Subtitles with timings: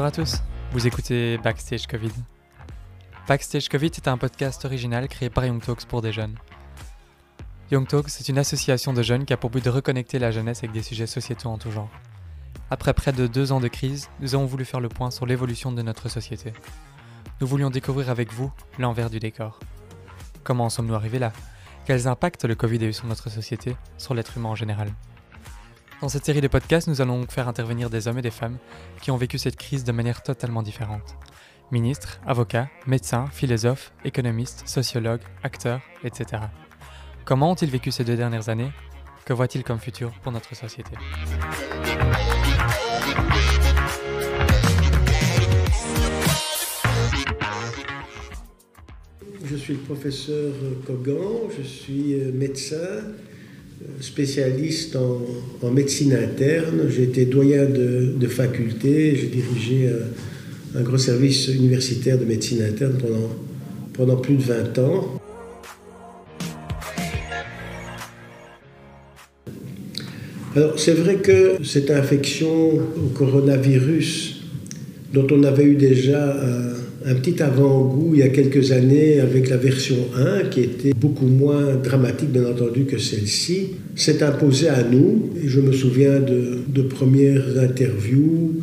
[0.00, 0.42] Bonjour à tous,
[0.72, 2.12] vous écoutez Backstage Covid.
[3.28, 6.36] Backstage Covid est un podcast original créé par Young Talks pour des jeunes.
[7.70, 10.60] Young Talks est une association de jeunes qui a pour but de reconnecter la jeunesse
[10.60, 11.90] avec des sujets sociétaux en tout genre.
[12.70, 15.70] Après près de deux ans de crise, nous avons voulu faire le point sur l'évolution
[15.70, 16.54] de notre société.
[17.42, 19.60] Nous voulions découvrir avec vous l'envers du décor.
[20.44, 21.34] Comment en sommes-nous arrivés là?
[21.84, 24.94] Quels impacts le Covid a eu sur notre société, sur l'être humain en général?
[26.00, 28.56] Dans cette série de podcasts, nous allons faire intervenir des hommes et des femmes
[29.02, 31.14] qui ont vécu cette crise de manière totalement différente.
[31.70, 36.44] Ministres, avocats, médecins, philosophes, économistes, sociologues, acteurs, etc.
[37.26, 38.70] Comment ont-ils vécu ces deux dernières années?
[39.26, 40.92] Que voient-ils comme futur pour notre société?
[49.44, 50.54] Je suis le professeur
[50.86, 53.02] Kogan, je suis euh, médecin,
[54.00, 56.82] spécialiste en, médecine interne.
[56.88, 59.90] J'ai été doyen de, faculté, j'ai dirigé
[60.74, 63.30] un, gros service universitaire de médecine interne pendant,
[63.92, 65.20] pendant plus de 20 ans.
[70.56, 74.42] Alors c'est vrai que cette infection au coronavirus,
[75.12, 76.74] dont on avait eu déjà un,
[77.14, 81.76] petit avant-goût il y a quelques années avec la version 1, qui était beaucoup moins
[81.82, 85.30] dramatique bien entendu que celle-ci, s'est imposée à nous.
[85.42, 88.54] Et je me souviens de, premières interviews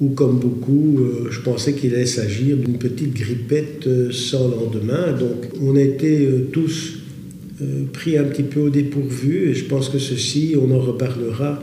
[0.00, 5.12] où, comme beaucoup, euh, je pensais qu'il allait s'agir d'une petite grippette euh, sans lendemain.
[5.12, 7.02] Donc on était euh, tous
[7.62, 11.60] euh, pris un petit peu au dépourvu et je pense que ceci, on en reparlera,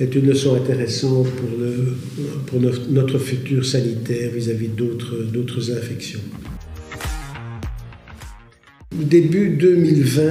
[0.00, 1.96] est une leçon intéressante pour, le,
[2.46, 6.20] pour notre futur sanitaire vis-à-vis d'autres infections.
[8.94, 10.22] Début 2020,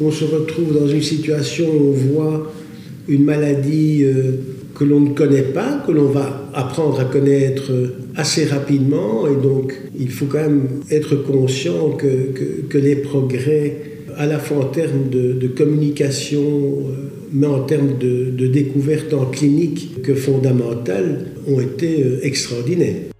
[0.00, 2.52] on se retrouve dans une situation où on voit
[3.08, 4.32] une maladie euh,
[4.74, 7.72] que l'on ne connaît pas, que l'on va apprendre à connaître
[8.16, 9.26] assez rapidement.
[9.26, 14.58] Et donc, il faut quand même être conscient que, que les progrès à la fois
[14.58, 21.26] en termes de, communication, euh, mais en termes de, de, découverte en clinique que fondamentales,
[21.46, 23.10] ont été euh, extraordinaires.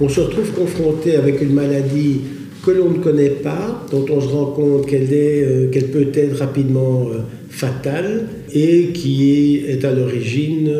[0.00, 2.20] On se retrouve confronté avec une maladie
[2.64, 7.08] que l'on ne connaît pas, dont on se rend compte qu'elle euh, peut être rapidement
[7.50, 10.70] fatale et qui est à l'origine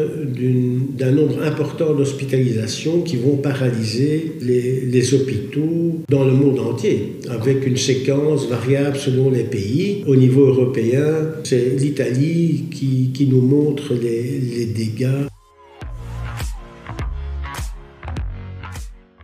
[0.96, 7.76] d'un nombre important d'hospitalisations qui vont paralyser les, hôpitaux dans le monde entier, avec une
[7.76, 10.04] séquence variable selon les pays.
[10.06, 11.04] Au niveau européen,
[11.42, 15.29] c'est l'Italie qui, nous montre les dégâts.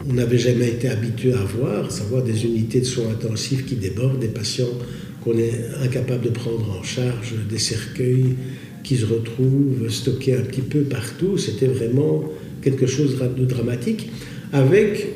[0.08, 3.74] On n'avait jamais été habitué à voir, à savoir des unités de soins intensifs qui
[3.74, 4.70] débordent, des patients
[5.24, 5.52] qu'on est
[5.82, 8.36] incapable de prendre en charge, des cercueils
[8.84, 11.38] qui se retrouvent stockés un petit peu partout.
[11.38, 12.22] C'était vraiment
[12.62, 14.10] quelque chose de dramatique,
[14.52, 15.08] avec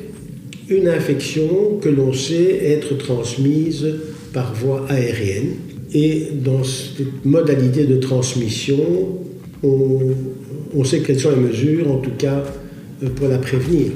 [0.67, 3.87] une infection que l'on sait être transmise
[4.33, 5.55] par voie aérienne.
[5.93, 9.19] Et dans cette modalité de transmission,
[9.63, 9.99] on,
[10.75, 12.43] on sait quelles sont les mesures, en tout cas
[13.03, 13.91] euh, pour la prévenir.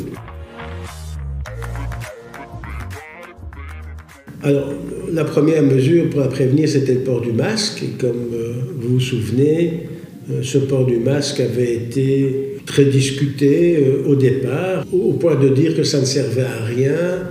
[4.46, 4.72] Alors,
[5.12, 7.82] la première mesure pour la prévenir, c'était le port du masque.
[7.82, 9.88] Et comme euh, vous vous souvenez,
[10.30, 15.50] euh, ce port du masque avait été très discuté euh, au départ, au point de
[15.50, 17.24] dire que ça ne servait à rien.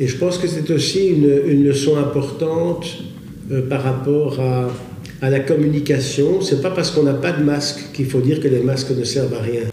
[0.00, 2.86] Et je pense que c'est aussi une, leçon importante
[3.68, 4.70] par rapport à,
[5.20, 6.40] à la communication.
[6.40, 9.04] C'est pas parce qu'on n'a pas de masque qu'il faut dire que les masques ne
[9.04, 9.64] servent à rien.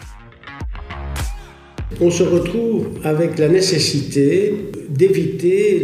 [2.01, 4.53] On se retrouve avec la nécessité
[4.89, 5.81] d'éviter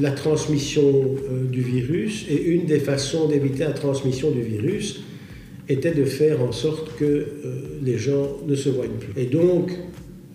[0.00, 5.02] la transmission euh, du virus et une des façons d'éviter la transmission du virus
[5.68, 7.26] était de faire en sorte que euh,
[7.84, 9.20] les gens ne se voient plus.
[9.20, 9.70] Et donc,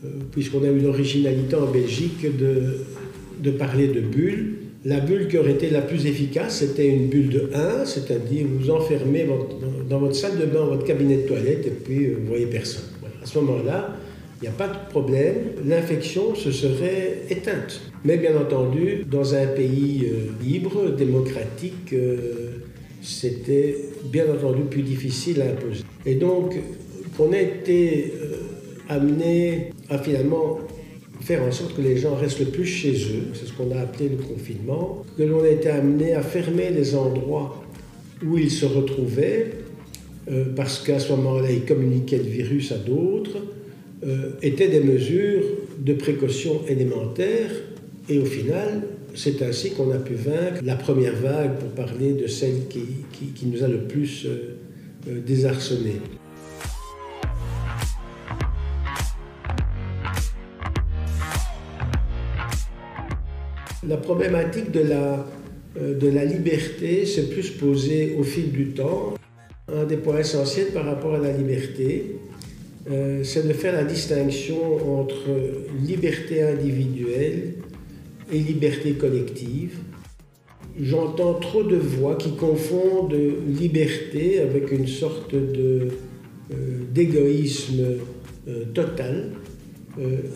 [0.04, 5.54] euh, puisqu'on a eu l'originalité en Belgique de, parler de bulles, la bulle qui aurait
[5.54, 9.26] été la plus efficace, c'était une bulle de 1, c'est-à-dire vous enfermez
[9.90, 12.86] dans votre salle de bain, votre cabinet de toilette, et puis vous voyez personne.
[13.24, 13.98] À ce moment-là,
[14.42, 15.36] il n'y a pas de problème,
[15.66, 17.82] l'infection se serait éteinte.
[18.04, 22.58] Mais bien entendu, dans un pays euh, libre, démocratique, euh,
[23.02, 25.84] c'était bien entendu plus difficile à imposer.
[26.06, 26.56] Et donc,
[27.18, 28.36] qu'on ait été euh,
[28.90, 30.60] amené à finalement
[31.22, 33.80] faire en sorte que les gens restent le plus chez eux, c'est ce qu'on a
[33.80, 37.64] appelé le confinement, que l'on a été amené à fermer les endroits
[38.24, 39.52] où ils se retrouvaient,
[40.56, 43.38] parce qu'à ce moment-là, ils communiquaient le virus à d'autres,
[44.06, 45.44] euh, étaient des mesures
[45.80, 47.52] de précaution élémentaires
[48.08, 48.84] et au final,
[49.16, 52.84] c'est ainsi qu'on a pu vaincre la première vague pour parler de celle qui,
[53.34, 54.58] qui, nous a le plus euh,
[55.08, 56.02] euh, désarçonnés.
[63.88, 65.26] La problématique de la,
[65.80, 69.14] euh, de la liberté s'est plus posée au fil du temps.
[69.72, 72.18] Un des points essentiels par rapport à la liberté,
[72.90, 75.30] euh, c'est de faire la distinction entre
[75.82, 77.56] liberté individuelle
[78.32, 79.80] et liberté collective.
[80.80, 83.16] J'entends trop de voix qui confondent
[83.48, 85.90] liberté avec une sorte euh,
[86.94, 87.84] d'égoïsme
[88.76, 89.32] total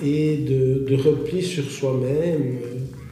[0.04, 2.58] et de, de, repli sur soi-même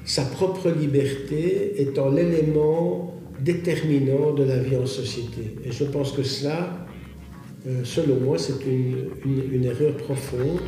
[0.05, 5.55] sa propre liberté étant l'élément déterminant de la vie en société.
[5.65, 6.87] Et je pense que cela,
[7.67, 10.61] euh, selon moi, c'est une, erreur profonde.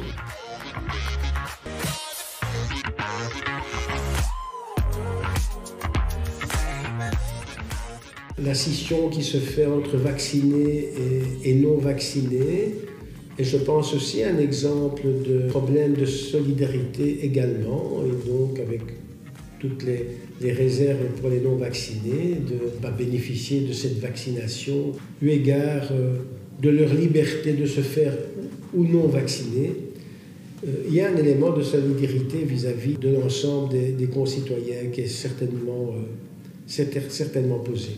[8.37, 10.89] La scission qui se fait entre vaccinés
[11.45, 12.75] et, non vaccinés,
[13.37, 18.81] et je pense aussi un exemple de problème de solidarité également, et donc avec
[19.59, 26.19] toutes les, réserves pour les non-vaccinés de pas bénéficier de cette vaccination, eu égard euh,
[26.59, 28.13] de leur liberté de se faire
[28.73, 29.71] ou non vacciner.
[30.67, 35.07] Euh, il y a un élément de solidarité vis-à-vis de l'ensemble des, concitoyens qui est
[35.07, 37.91] certainement, euh, certainement posé.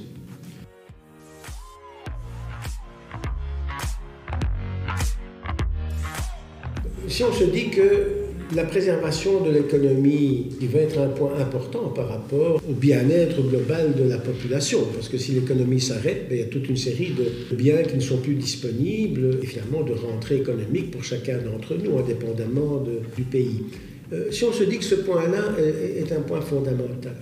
[7.08, 8.21] Si on se dit que
[8.56, 13.94] la préservation de l'économie, qui va être un point important par rapport au bien-être global
[13.96, 17.14] de la population, parce que si l'économie s'arrête, ben, il y a toute une série
[17.18, 21.76] de biens qui ne sont plus disponibles, et finalement de rentrée économique pour chacun d'entre
[21.76, 22.84] nous, indépendamment
[23.16, 23.64] du pays.
[24.12, 27.16] Euh, si on se dit que ce point-là est, un point fondamental,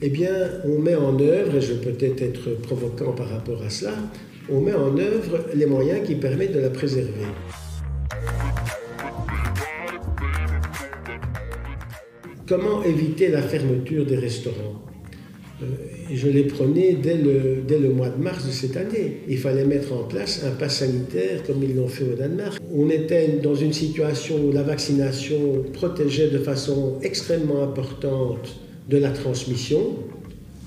[0.00, 0.32] eh bien,
[0.64, 3.92] on met en œuvre, et je vais peut-être être provocant par rapport à cela,
[4.48, 7.26] on met en œuvre les moyens qui permettent de la préserver.
[12.46, 14.80] Comment éviter la fermeture des restaurants
[15.62, 15.66] euh,
[16.12, 19.22] Je les prenais dès le, mois de mars de cette année.
[19.28, 22.60] Il fallait mettre en place un pass sanitaire comme ils l'ont fait au Danemark.
[22.72, 29.10] On était dans une situation où la vaccination protégeait de façon extrêmement importante de la
[29.10, 29.96] transmission.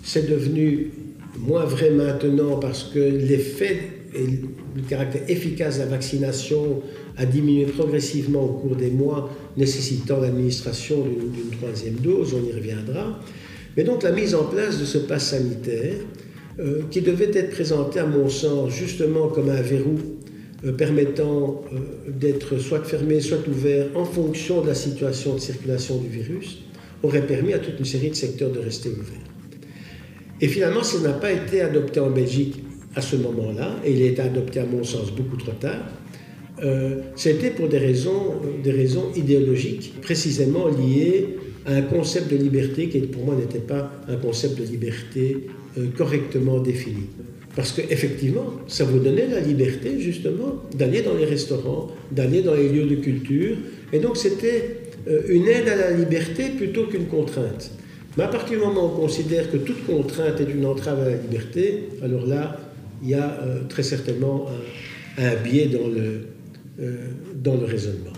[0.04, 0.92] C'est devenu
[1.38, 3.80] moins vrai maintenant parce que l'effet
[4.14, 4.26] et
[4.76, 6.82] le caractère efficace de la vaccination
[7.18, 13.20] a diminué progressivement au cours des mois, nécessitant l'administration d'une troisième dose, on y reviendra.
[13.76, 15.96] Mais donc la mise en place de ce pass sanitaire,
[16.60, 19.96] euh, qui devait être présenté à mon sens justement comme un verrou
[20.66, 25.98] euh, permettant euh, d'être soit fermé, soit ouvert en fonction de la situation de circulation
[26.00, 26.64] du virus,
[27.02, 29.30] aurait permis à toute une série de secteurs de rester ouverts.
[30.42, 32.62] Et finalement, ça n'a pas été adopté en Belgique
[32.96, 35.86] à ce moment-là, et il a été adopté à mon sens beaucoup trop tard,
[36.64, 42.90] euh, c'était pour des raisons, des raisons idéologiques, précisément liées à un concept de liberté
[42.90, 45.48] qui pour moi n'était pas un concept de liberté
[45.78, 47.04] euh, correctement défini.
[47.56, 52.70] Parce qu'effectivement, ça vous donnait la liberté justement d'aller dans les restaurants, d'aller dans les
[52.70, 53.58] lieux de culture,
[53.92, 54.78] et donc c'était
[55.08, 57.72] euh, une aide à la liberté plutôt qu'une contrainte.
[58.18, 61.10] Mais à partir du moment où on considère que toute contrainte est une entrave à
[61.10, 62.60] la liberté, alors là,
[63.02, 63.40] il y a
[63.70, 64.48] très certainement
[65.18, 66.28] un biais dans le,
[66.80, 68.14] euh, dans le raisonnement.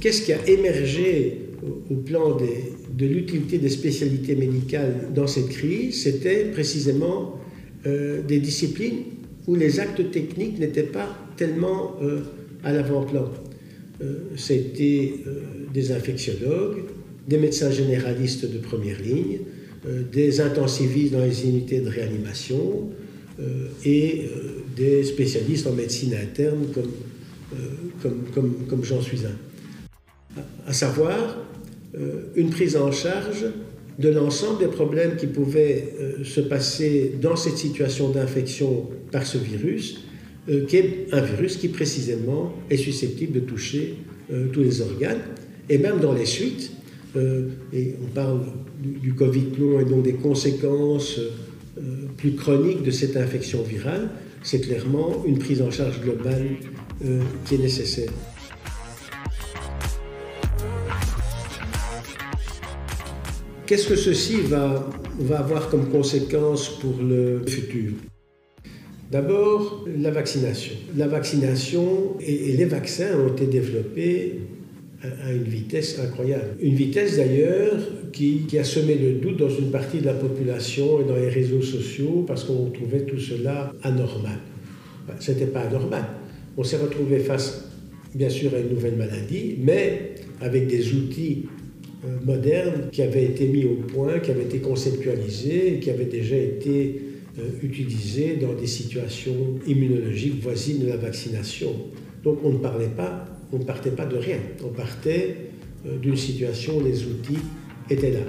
[0.00, 1.50] Qu'est-ce qui a émergé
[1.90, 6.02] au, plan de l'utilité des spécialités médicales dans cette crise?
[6.02, 7.38] C'était précisément
[7.86, 9.04] euh, des disciplines
[9.46, 12.22] où les actes techniques n'étaient pas tellement euh,
[12.64, 13.30] à l'avant-plan.
[14.36, 15.14] C'était
[15.74, 16.84] des infectiologues,
[17.28, 19.40] des médecins généralistes de première ligne,
[19.86, 22.90] euh, des intensivistes dans les unités de réanimation
[23.38, 26.90] euh, et euh, des spécialistes en médecine interne comme,
[28.02, 30.42] comme, comme, comme j'en suis un.
[30.66, 31.38] À savoir
[32.36, 33.46] une prise en charge
[33.98, 35.92] de l'ensemble des problèmes qui pouvaient
[36.22, 40.04] se passer dans cette situation d'infection par ce virus,
[40.68, 43.94] qui est un virus qui précisément est susceptible de toucher
[44.52, 45.20] tous les organes,
[45.68, 46.72] et même dans les suites,
[47.16, 48.40] euh, et on parle
[48.78, 54.10] du, Covid long et donc des conséquences euh, plus chroniques de cette infection virale,
[54.42, 56.46] c'est clairement une prise en charge globale
[57.04, 58.10] euh, qui est nécessaire.
[63.66, 64.88] Qu'est-ce que ceci va
[65.36, 67.92] avoir comme conséquence pour le futur?
[69.10, 70.74] D'abord, la vaccination.
[70.96, 74.40] La vaccination et, les vaccins ont été développés
[75.02, 76.56] à une vitesse incroyable.
[76.60, 77.76] Une vitesse d'ailleurs
[78.12, 81.62] qui, a semé le doute dans une partie de la population et dans les réseaux
[81.62, 84.38] sociaux parce qu'on trouvait tout cela anormal.
[85.18, 86.04] Ce n'était pas anormal.
[86.56, 87.64] On s'est retrouvé face,
[88.14, 91.46] bien sûr, à une nouvelle maladie, mais avec des outils
[92.04, 96.36] euh, modernes qui avaient été mis au point, qui avaient été conceptualisés, qui avaient déjà
[96.36, 97.09] été
[97.62, 101.74] utilisés dans des situations immunologiques voisines de la vaccination.
[102.22, 105.36] Donc on ne parlait pas, on ne partait pas de rien, on partait
[105.86, 107.38] euh, d'une situation où les outils
[107.88, 108.20] étaient là.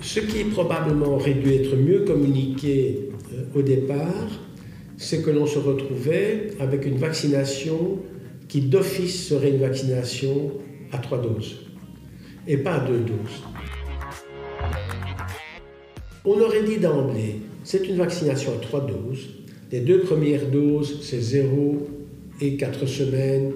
[0.00, 3.10] Ce qui probablement aurait dû être mieux communiqué
[3.54, 4.28] au départ,
[4.96, 7.98] c'est que l'on se retrouvait avec une vaccination
[8.48, 10.52] qui d'office serait une vaccination
[10.94, 11.56] à trois doses
[12.46, 13.42] et pas à deux doses.
[16.24, 19.28] On aurait dit d'emblée, c'est une vaccination à trois doses.
[19.70, 21.86] Les deux premières doses, c'est 0
[22.40, 23.52] et 4 semaines,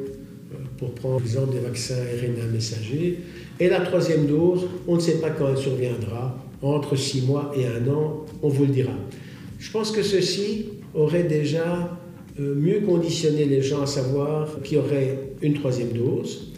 [0.52, 3.20] euh, pour prendre l'exemple des vaccins RNA messagers.
[3.60, 7.66] Et la troisième dose, on ne sait pas quand elle surviendra, entre 6 mois et
[7.66, 8.92] un an, on vous le dira.
[9.58, 11.98] Je pense que ceci aurait déjà
[12.40, 16.52] euh, mieux conditionné les gens à savoir qu'il y aurait une troisième dose,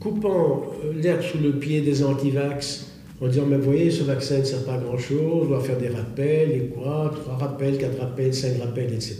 [0.00, 4.44] coupant euh, l'herbe sous le pied des antivax en disant Mais voyez, ce vaccin ne
[4.44, 7.98] sert pas à grand chose, on doit faire des rappels, et quoi, trois rappels, quatre
[7.98, 9.18] rappels, cinq rappels, etc.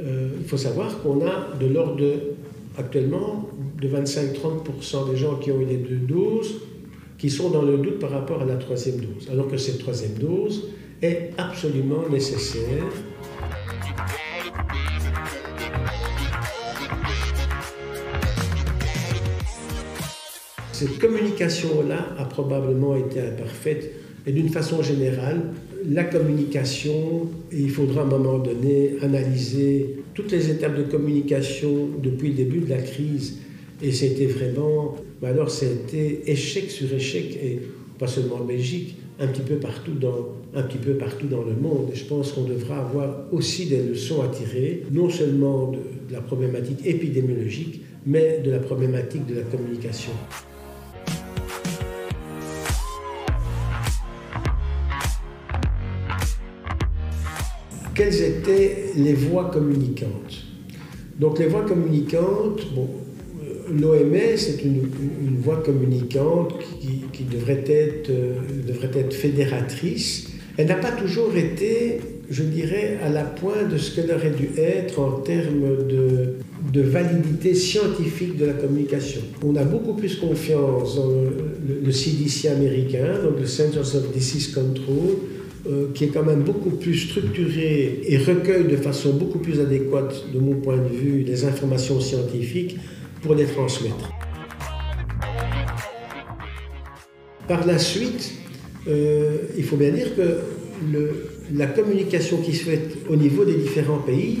[0.00, 2.14] Euh, il faut savoir qu'on a de l'ordre de,
[2.76, 3.48] actuellement,
[3.80, 6.60] de 25-30% des gens qui ont eu les deux doses
[7.18, 10.14] qui sont dans le doute par rapport à la troisième dose, alors que cette troisième
[10.14, 12.90] dose est absolument nécessaire
[20.82, 23.92] Cette communication-là a probablement été imparfaite.
[24.26, 25.42] Et d'une façon générale,
[25.88, 32.30] la communication, il faudra à un moment donné analyser toutes les étapes de communication depuis
[32.30, 33.38] le début de la crise.
[33.80, 37.60] Et c'était vraiment, alors c'était échec sur échec, et
[38.00, 41.54] pas seulement en Belgique, un petit peu partout dans, un petit peu partout dans le
[41.54, 41.90] monde.
[41.92, 46.20] Et je pense qu'on devra avoir aussi des leçons à tirer, non seulement de la
[46.20, 50.10] problématique épidémiologique, mais de la problématique de la communication.
[57.94, 60.44] Quelles étaient les voies communicantes.
[61.18, 62.88] Donc les voies communicantes, bon,
[63.42, 66.54] euh, l'OMS est une, voie communicante
[67.12, 68.34] qui, devrait, être, euh,
[68.66, 70.28] devrait être fédératrice.
[70.56, 71.98] Elle n'a pas toujours été,
[72.30, 77.54] je dirais, à la pointe de ce qu'elle aurait dû être en termes de, validité
[77.54, 79.20] scientifique de la communication.
[79.44, 84.48] On a beaucoup plus confiance dans le, le CDC américain, donc le Centers of Disease
[84.54, 85.16] Control,
[85.64, 90.24] euh, qui est quand même beaucoup plus structuré et recueille de façon beaucoup plus adéquate,
[90.34, 92.78] de mon point de vue, les informations scientifiques
[93.22, 94.10] pour les transmettre.
[97.46, 98.32] Par la suite,
[98.88, 100.40] euh, il faut bien dire que
[101.54, 104.38] la communication qui se fait au niveau des différents pays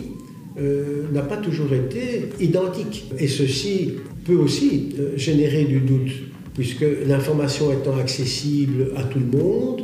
[0.58, 3.12] euh, n'a pas toujours été identique.
[3.20, 3.92] Et ceci
[4.24, 6.10] peut aussi générer du doute,
[6.54, 9.82] puisque l'information étant accessible à tout le monde,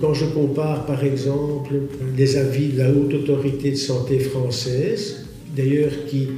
[0.00, 1.74] quand je compare par exemple
[2.16, 6.28] les avis de la haute autorité de santé française, d'ailleurs qui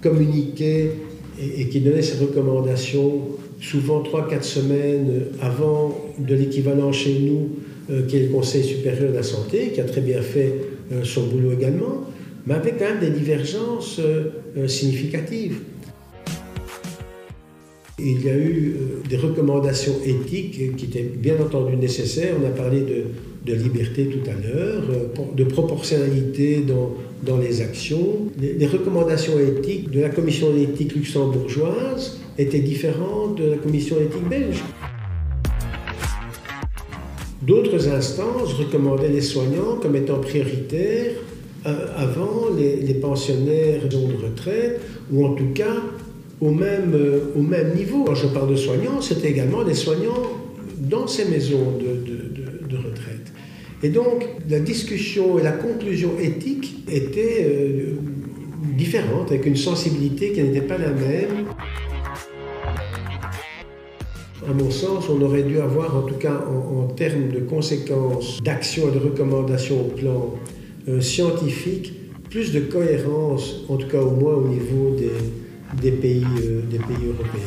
[0.00, 0.92] communiquait
[1.40, 3.22] et, qui donnait ses recommandations
[3.60, 7.50] souvent 3-4 semaines avant de l'équivalent chez nous,
[7.90, 10.54] euh, qui est le Conseil supérieur de la santé, qui a très bien fait
[10.92, 12.04] euh, son boulot également,
[12.46, 14.00] mais avec quand même des divergences
[14.66, 15.56] significatives.
[18.06, 22.34] Il y a eu euh, des recommandations éthiques qui étaient bien entendu nécessaires.
[22.38, 26.92] On a parlé de, liberté tout à l'heure, euh, de proportionnalité dans,
[27.22, 28.26] dans les actions.
[28.38, 34.62] Les, recommandations éthiques de la commission d'éthique luxembourgeoise étaient différentes de la commission d'éthique belge.
[37.40, 41.12] D'autres instances recommandaient les soignants comme étant prioritaires
[41.66, 43.96] euh, avant les, les pensionnaires de
[44.26, 45.76] retraite, ou en tout cas
[46.40, 48.04] au même, euh, au même niveau.
[48.04, 50.30] Quand je parle de soignants, c'est également des soignants
[50.78, 51.94] dans ces maisons de,
[52.68, 53.32] de, retraite.
[53.84, 57.94] Et donc, la discussion et la conclusion éthique étaient euh,
[58.76, 61.46] différentes, avec une sensibilité qui n'était pas la même.
[64.48, 68.88] À mon sens, on aurait dû avoir, en tout cas en, termes de conséquences, d'action
[68.88, 70.34] et de recommandations au plan
[70.88, 71.92] euh, scientifique,
[72.28, 75.10] plus de cohérence, en tout cas au moins au niveau des,
[75.72, 77.40] des pays, euh, des pays européens.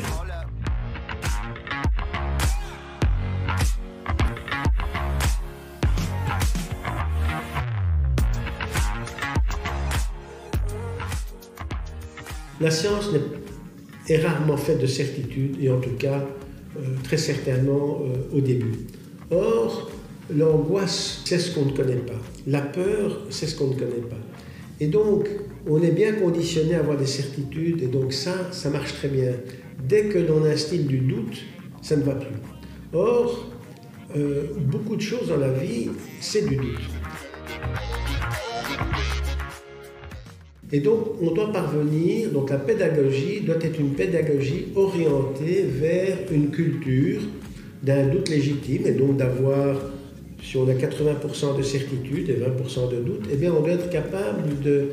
[12.59, 13.09] La science
[14.09, 16.25] est rarement faite de certitude et en tout cas
[17.03, 18.01] très certainement
[18.33, 18.87] au début.
[19.29, 19.91] Or,
[20.33, 22.19] l'angoisse, c'est ce qu'on ne connaît pas.
[22.47, 24.17] La peur, c'est ce qu'on ne connaît pas.
[24.79, 25.27] Et donc,
[25.67, 29.31] on est bien conditionné à avoir des certitudes, et donc ça, ça marche très bien.
[29.87, 31.43] Dès que l'on instille du doute,
[31.81, 32.35] ça ne va plus.
[32.93, 33.49] Or,
[34.15, 35.89] euh, beaucoup de choses dans la vie,
[36.21, 36.79] c'est du doute.
[40.71, 46.49] Et donc, on doit parvenir, donc la pédagogie doit être une pédagogie orientée vers une
[46.51, 47.21] culture
[47.81, 49.77] d'un doute légitime, et donc d'avoir,
[50.41, 53.89] si on a 80% de certitude et 20% de doute, eh bien on doit être
[53.89, 54.89] capable de,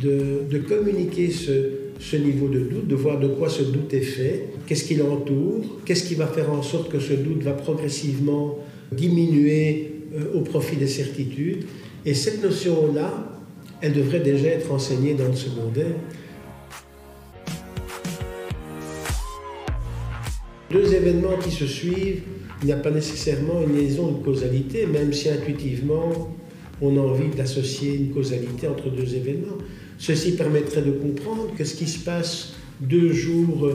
[0.00, 1.52] de, communiquer ce,
[1.98, 5.64] ce niveau de doute, de voir de quoi ce doute est fait, qu'est-ce qui l'entoure,
[5.84, 8.58] qu'est-ce qui va faire en sorte que ce doute va progressivement
[8.92, 11.64] diminuer euh, au profit des certitudes.
[12.04, 13.40] Et cette notion-là,
[13.80, 15.94] elle devrait déjà être enseignée dans le secondaire.
[20.70, 22.22] Deux événements qui se suivent,
[22.62, 26.30] il n'y a pas nécessairement une liaison de causalité, même si intuitivement
[26.80, 29.58] on a envie d'associer une causalité entre deux événements.
[29.98, 33.68] Ceci permettrait de comprendre que ce qui se passe deux jours,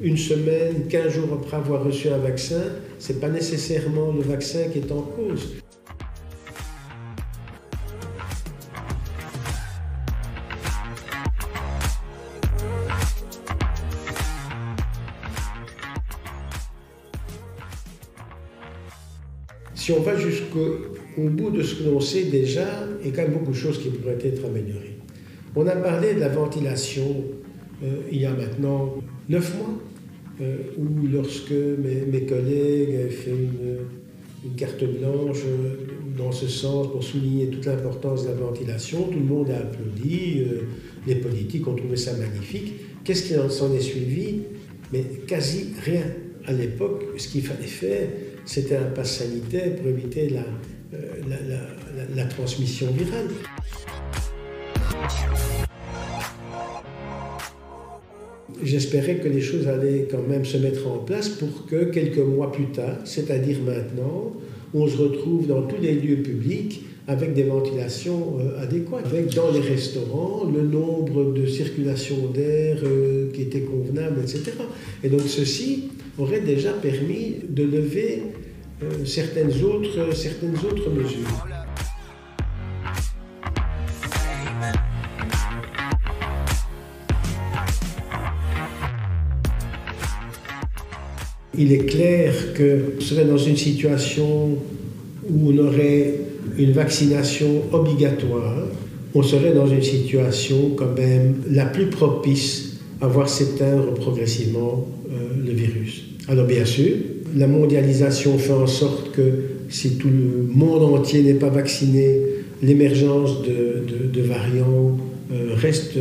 [0.00, 2.62] une semaine, quinze jours après avoir reçu un vaccin,
[2.98, 5.54] ce n'est pas nécessairement le vaccin qui est en cause.
[19.80, 23.22] Si on va jusqu'au bout de ce que l'on sait déjà, il y a quand
[23.22, 24.98] même beaucoup de choses qui pourraient être améliorées.
[25.56, 27.24] On a parlé de la ventilation
[27.82, 28.96] euh, il y a maintenant
[29.30, 29.80] neuf mois,
[30.42, 35.76] euh, où lorsque mes, collègues avaient fait une, carte blanche euh,
[36.14, 40.42] dans ce sens pour souligner toute l'importance de la ventilation, tout le monde a applaudi,
[41.06, 42.74] les politiques ont trouvé ça magnifique.
[43.02, 44.42] Qu'est-ce qui s'en est suivi?
[44.92, 46.04] Mais quasi rien.
[46.46, 48.08] À l'époque, ce qu'il fallait faire,
[48.44, 50.30] c'était un pass sanitaire pour éviter
[52.14, 53.28] la transmission virale.
[58.62, 62.52] J'espérais que les choses allaient quand même se mettre en place pour que quelques mois
[62.52, 64.32] plus tard, c'est-à-dire maintenant,
[64.74, 69.50] on se retrouve dans tous les lieux publics avec des ventilations euh, adéquates, avec dans
[69.50, 74.52] les restaurants le nombre de circulations d'air euh, qui était convenable, etc.
[75.02, 75.88] Et donc ceci
[76.20, 78.22] aurait déjà permis de lever
[78.82, 81.46] euh, certaines, autres, certaines autres mesures.
[91.60, 94.56] il est clair que serait dans une situation
[95.28, 96.14] où on aurait
[96.56, 98.66] une vaccination obligatoire,
[99.14, 105.44] on serait dans une situation quand même la plus propice à voir s'éteindre progressivement euh,
[105.44, 106.09] le virus.
[106.28, 106.96] Alors bien sûr,
[107.36, 109.22] la mondialisation fait en sorte que
[109.68, 112.18] si tout le monde entier n'est pas vacciné,
[112.62, 114.98] l'émergence de, variants
[115.32, 115.96] euh, reste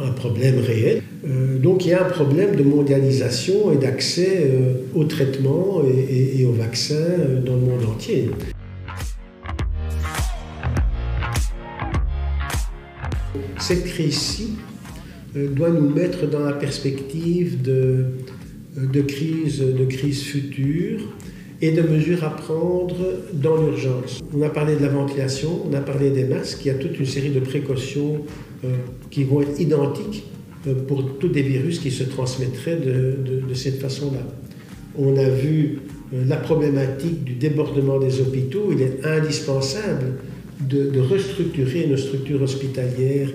[0.00, 1.02] un problème réel.
[1.26, 6.44] Euh, donc il y a un problème de mondialisation et d'accès euh, aux traitements et,
[6.44, 8.30] aux vaccins euh, dans le monde entier.
[13.58, 14.56] Cette crise-ci
[15.34, 18.04] doit nous mettre dans la perspective de,
[18.76, 21.00] de crise, de crise future
[21.62, 22.96] et de mesures à prendre
[23.32, 24.20] dans l'urgence.
[24.36, 26.98] On a parlé de la ventilation, on a parlé des masques, il y a toute
[26.98, 28.22] une série de précautions
[29.10, 30.24] qui vont être identiques
[30.66, 34.26] euh, pour tous des virus qui se transmettraient de, de, cette façon-là.
[34.96, 35.80] On a vu
[36.12, 38.70] euh, la problématique du débordement des hôpitaux.
[38.72, 40.14] Il est indispensable
[40.60, 43.28] de, restructurer nos structures hospitalières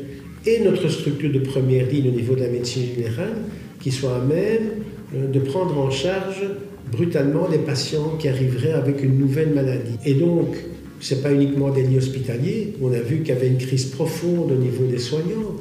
[0.50, 3.38] et notre structure de première ligne au niveau de la médecine générale
[3.80, 4.84] qui soit à même
[5.16, 6.44] euh, de prendre en charge
[6.92, 9.98] brutalement les patients qui arriveraient avec une nouvelle maladie.
[10.06, 10.56] Et donc,
[11.00, 12.74] ce n'est pas uniquement des lits hospitaliers.
[12.82, 15.56] On a vu qu'il y avait une crise profonde au niveau des soignants.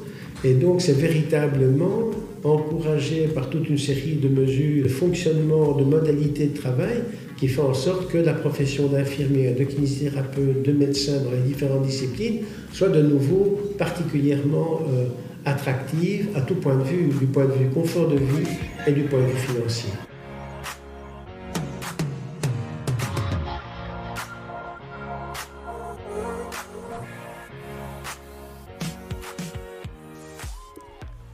[0.45, 2.11] Et donc c'est véritablement
[2.45, 7.03] encouragé par toute une série de mesures de fonctionnement, de modalités de travail
[7.39, 11.83] qui fait en sorte que la profession d'infirmière, de kinésithérapeute, de médecin dans les différentes
[11.83, 12.41] disciplines
[12.73, 15.07] soit de nouveau particulièrement euh,
[15.45, 18.49] attractive à tout point de vue, du point de vue confort de vie
[18.87, 19.91] et du point de vue financier.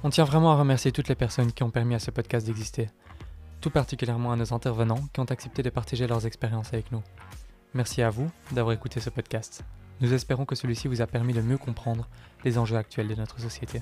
[0.06, 2.90] On tient vraiment à remercier toutes les personnes qui ont permis à ce podcast d'exister,
[3.64, 7.02] tout particulièrement à nos intervenants qui ont accepté de partager leurs expériences avec nous.
[7.72, 9.64] Merci à vous d'avoir écouté ce podcast.
[10.02, 12.06] Nous espérons que celui-ci vous a permis de mieux comprendre
[12.44, 13.80] les enjeux actuels de notre société.